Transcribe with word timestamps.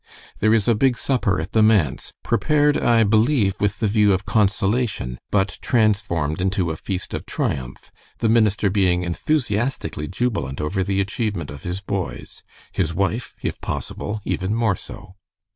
"There 0.39 0.51
is 0.51 0.67
a 0.67 0.73
big 0.73 0.97
supper 0.97 1.39
at 1.39 1.51
the 1.51 1.61
manse, 1.61 2.11
prepared, 2.23 2.75
I 2.75 3.03
believe, 3.03 3.53
with 3.61 3.77
the 3.79 3.85
view 3.85 4.13
of 4.13 4.25
consolation, 4.25 5.19
but 5.29 5.59
transformed 5.61 6.41
into 6.41 6.71
a 6.71 6.75
feast 6.75 7.13
of 7.13 7.27
triumph, 7.27 7.91
the 8.17 8.27
minister 8.27 8.71
being 8.71 9.03
enthusiastically 9.03 10.07
jubilant 10.07 10.59
over 10.59 10.83
the 10.83 11.01
achievement 11.01 11.51
of 11.51 11.61
his 11.61 11.81
boys, 11.81 12.41
his 12.71 12.95
wife, 12.95 13.35
if 13.43 13.61
possible, 13.61 14.21
even 14.25 14.55
more 14.55 14.75
so. 14.75 15.17